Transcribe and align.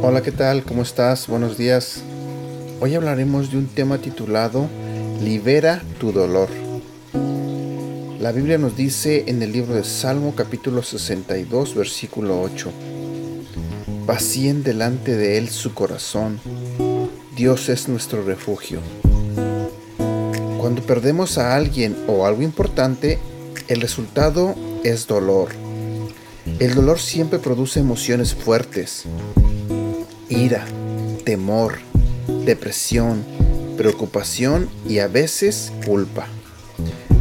Hola, 0.00 0.22
¿qué 0.22 0.30
tal? 0.30 0.62
¿Cómo 0.62 0.82
estás? 0.82 1.26
Buenos 1.26 1.58
días. 1.58 2.02
Hoy 2.80 2.94
hablaremos 2.94 3.50
de 3.50 3.58
un 3.58 3.66
tema 3.66 3.98
titulado 3.98 4.68
Libera 5.20 5.82
tu 5.98 6.12
dolor. 6.12 6.48
La 8.20 8.32
Biblia 8.32 8.56
nos 8.56 8.76
dice 8.76 9.24
en 9.26 9.42
el 9.42 9.52
libro 9.52 9.74
de 9.74 9.82
Salmo 9.82 10.34
capítulo 10.36 10.82
62 10.82 11.74
versículo 11.74 12.40
8, 12.40 12.72
Pacien 14.06 14.62
delante 14.62 15.16
de 15.16 15.38
él 15.38 15.48
su 15.48 15.74
corazón, 15.74 16.40
Dios 17.38 17.68
es 17.68 17.88
nuestro 17.88 18.24
refugio. 18.24 18.80
Cuando 20.58 20.82
perdemos 20.82 21.38
a 21.38 21.54
alguien 21.54 21.96
o 22.08 22.26
algo 22.26 22.42
importante, 22.42 23.20
el 23.68 23.80
resultado 23.80 24.56
es 24.82 25.06
dolor. 25.06 25.50
El 26.58 26.74
dolor 26.74 26.98
siempre 26.98 27.38
produce 27.38 27.78
emociones 27.78 28.34
fuertes, 28.34 29.04
ira, 30.28 30.66
temor, 31.24 31.78
depresión, 32.44 33.24
preocupación 33.76 34.68
y 34.88 34.98
a 34.98 35.06
veces 35.06 35.70
culpa. 35.86 36.26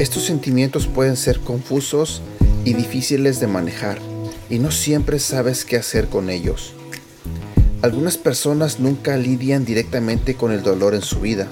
Estos 0.00 0.24
sentimientos 0.24 0.88
pueden 0.88 1.16
ser 1.16 1.38
confusos 1.38 2.20
y 2.64 2.72
difíciles 2.72 3.38
de 3.38 3.46
manejar 3.46 4.00
y 4.48 4.58
no 4.58 4.72
siempre 4.72 5.20
sabes 5.20 5.64
qué 5.64 5.76
hacer 5.76 6.08
con 6.08 6.30
ellos. 6.30 6.74
Algunas 7.82 8.18
personas 8.18 8.78
nunca 8.78 9.16
lidian 9.16 9.64
directamente 9.64 10.34
con 10.34 10.52
el 10.52 10.62
dolor 10.62 10.94
en 10.94 11.00
su 11.00 11.20
vida, 11.20 11.48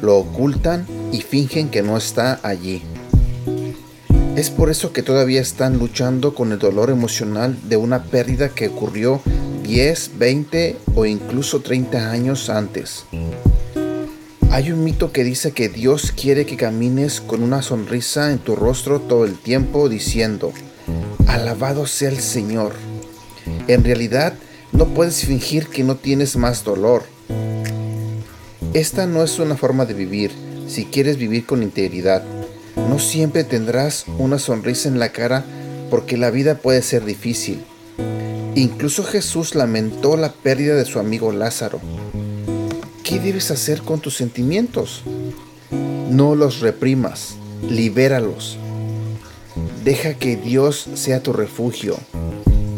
lo 0.00 0.16
ocultan 0.16 0.86
y 1.12 1.20
fingen 1.20 1.68
que 1.68 1.82
no 1.82 1.96
está 1.96 2.40
allí. 2.42 2.82
Es 4.34 4.50
por 4.50 4.70
eso 4.70 4.92
que 4.92 5.04
todavía 5.04 5.40
están 5.40 5.78
luchando 5.78 6.34
con 6.34 6.50
el 6.50 6.58
dolor 6.58 6.90
emocional 6.90 7.56
de 7.68 7.76
una 7.76 8.02
pérdida 8.02 8.48
que 8.48 8.68
ocurrió 8.68 9.20
10, 9.62 10.18
20 10.18 10.76
o 10.96 11.06
incluso 11.06 11.60
30 11.60 12.10
años 12.10 12.50
antes. 12.50 13.04
Hay 14.50 14.72
un 14.72 14.82
mito 14.82 15.12
que 15.12 15.22
dice 15.22 15.52
que 15.52 15.68
Dios 15.68 16.10
quiere 16.10 16.44
que 16.44 16.56
camines 16.56 17.20
con 17.20 17.40
una 17.40 17.62
sonrisa 17.62 18.32
en 18.32 18.38
tu 18.38 18.56
rostro 18.56 19.00
todo 19.00 19.24
el 19.24 19.38
tiempo 19.38 19.88
diciendo, 19.88 20.52
alabado 21.28 21.86
sea 21.86 22.08
el 22.08 22.18
Señor. 22.18 22.72
En 23.68 23.84
realidad, 23.84 24.34
no 24.72 24.86
puedes 24.86 25.24
fingir 25.24 25.68
que 25.68 25.84
no 25.84 25.96
tienes 25.96 26.36
más 26.36 26.64
dolor. 26.64 27.04
Esta 28.74 29.06
no 29.06 29.22
es 29.22 29.38
una 29.38 29.56
forma 29.56 29.84
de 29.84 29.94
vivir 29.94 30.32
si 30.66 30.86
quieres 30.86 31.18
vivir 31.18 31.44
con 31.44 31.62
integridad. 31.62 32.22
No 32.88 32.98
siempre 32.98 33.44
tendrás 33.44 34.06
una 34.18 34.38
sonrisa 34.38 34.88
en 34.88 34.98
la 34.98 35.10
cara 35.10 35.44
porque 35.90 36.16
la 36.16 36.30
vida 36.30 36.56
puede 36.56 36.80
ser 36.82 37.04
difícil. 37.04 37.62
Incluso 38.54 39.04
Jesús 39.04 39.54
lamentó 39.54 40.16
la 40.16 40.32
pérdida 40.32 40.74
de 40.74 40.84
su 40.84 40.98
amigo 40.98 41.32
Lázaro. 41.32 41.80
¿Qué 43.02 43.20
debes 43.20 43.50
hacer 43.50 43.82
con 43.82 44.00
tus 44.00 44.16
sentimientos? 44.16 45.02
No 46.10 46.34
los 46.34 46.60
reprimas, 46.60 47.34
libéralos. 47.68 48.56
Deja 49.84 50.14
que 50.14 50.36
Dios 50.36 50.88
sea 50.94 51.22
tu 51.22 51.32
refugio. 51.32 51.98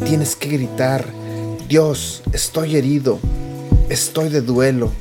Tienes 0.05 0.34
que 0.34 0.48
gritar, 0.48 1.06
Dios, 1.75 2.22
estoy 2.33 2.77
herido, 2.77 3.19
estoy 3.89 4.28
de 4.28 4.42
duelo. 4.42 4.92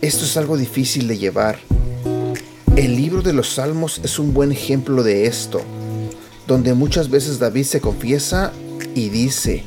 Esto 0.00 0.24
es 0.24 0.36
algo 0.36 0.56
difícil 0.56 1.06
de 1.06 1.16
llevar. 1.16 1.60
El 2.74 2.96
libro 2.96 3.22
de 3.22 3.32
los 3.32 3.50
Salmos 3.50 4.00
es 4.02 4.18
un 4.18 4.34
buen 4.34 4.50
ejemplo 4.50 5.04
de 5.04 5.26
esto, 5.26 5.60
donde 6.48 6.74
muchas 6.74 7.08
veces 7.08 7.38
David 7.38 7.62
se 7.62 7.80
confiesa 7.80 8.52
y 8.96 9.10
dice, 9.10 9.62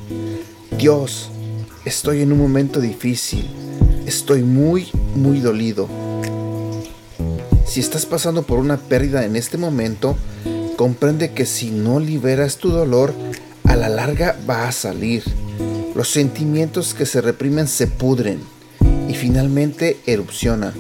Dios, 0.78 1.30
estoy 1.86 2.22
en 2.22 2.34
un 2.34 2.40
momento 2.40 2.82
difícil, 2.82 3.50
estoy 4.06 4.44
muy, 4.44 4.90
muy 5.16 5.40
dolido. 5.40 5.88
Si 7.66 7.80
estás 7.80 8.06
pasando 8.06 8.44
por 8.44 8.60
una 8.60 8.76
pérdida 8.76 9.24
en 9.24 9.38
este 9.38 9.58
momento, 9.58 10.18
comprende 10.76 11.32
que 11.32 11.46
si 11.46 11.72
no 11.72 12.02
liberas 12.02 12.58
tu 12.58 12.72
dolor, 12.72 13.14
a 13.64 13.78
la 13.78 13.88
larga 13.88 14.38
va 14.46 14.68
a 14.68 14.74
salir. 14.74 15.24
Los 15.96 16.10
sentimientos 16.10 16.94
que 16.94 17.06
se 17.06 17.22
reprimen 17.22 17.70
se 17.70 17.88
pudren 17.88 18.42
y 19.08 19.14
finalmente 19.14 19.98
erupcionan. 20.06 20.74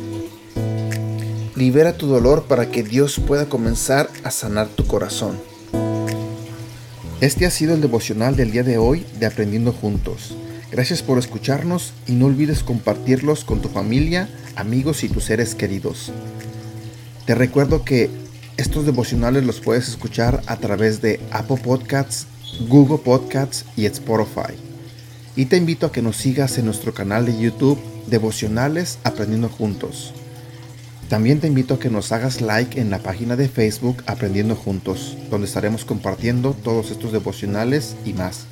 Libera 1.55 1.95
tu 1.95 2.07
dolor 2.07 2.43
para 2.43 2.69
que 2.69 2.83
Dios 2.83 3.21
pueda 3.25 3.47
comenzar 3.47 4.09
a 4.25 4.31
sanar 4.31 4.67
tu 4.67 4.85
corazón. 4.85 5.39
Este 7.21 7.45
ha 7.45 7.49
sido 7.49 7.75
el 7.75 7.79
devocional 7.79 8.35
del 8.35 8.51
día 8.51 8.63
de 8.63 8.77
hoy 8.77 9.05
de 9.17 9.25
Aprendiendo 9.25 9.71
Juntos. 9.71 10.35
Gracias 10.69 11.01
por 11.01 11.17
escucharnos 11.17 11.93
y 12.07 12.11
no 12.11 12.25
olvides 12.25 12.61
compartirlos 12.61 13.45
con 13.45 13.61
tu 13.61 13.69
familia, 13.69 14.27
amigos 14.57 15.05
y 15.05 15.07
tus 15.07 15.23
seres 15.23 15.55
queridos. 15.55 16.11
Te 17.25 17.35
recuerdo 17.35 17.85
que 17.85 18.09
estos 18.57 18.85
devocionales 18.85 19.45
los 19.45 19.61
puedes 19.61 19.87
escuchar 19.87 20.41
a 20.47 20.57
través 20.57 21.01
de 21.01 21.21
Apple 21.31 21.61
Podcasts, 21.63 22.27
Google 22.67 22.97
Podcasts 22.97 23.63
y 23.77 23.85
Spotify. 23.85 24.74
Y 25.38 25.47
te 25.47 25.57
invito 25.57 25.85
a 25.85 25.91
que 25.91 26.01
nos 26.01 26.16
sigas 26.16 26.57
en 26.57 26.66
nuestro 26.66 26.94
canal 26.94 27.25
de 27.25 27.38
YouTube 27.38 27.78
Devocionales 28.07 29.00
Aprendiendo 29.03 29.50
Juntos. 29.50 30.13
También 31.09 31.41
te 31.41 31.47
invito 31.47 31.73
a 31.73 31.79
que 31.79 31.90
nos 31.90 32.13
hagas 32.13 32.40
like 32.40 32.79
en 32.79 32.90
la 32.90 33.00
página 33.00 33.35
de 33.35 33.50
Facebook 33.50 34.01
Aprendiendo 34.07 34.56
Juntos, 34.56 35.18
donde 35.29 35.47
estaremos 35.47 35.84
compartiendo 35.84 36.53
todos 36.53 36.90
estos 36.90 37.12
devocionales 37.12 37.97
y 38.06 38.13
más. 38.13 38.46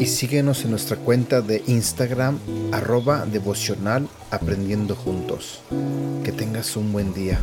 Y 0.00 0.06
síguenos 0.06 0.64
en 0.64 0.70
nuestra 0.70 0.96
cuenta 0.96 1.42
de 1.42 1.62
Instagram 1.66 2.38
arroba 2.72 3.26
devocional 3.26 4.08
aprendiendo 4.30 4.96
juntos. 4.96 5.60
Que 6.24 6.32
tengas 6.32 6.76
un 6.76 6.92
buen 6.92 7.12
día. 7.12 7.38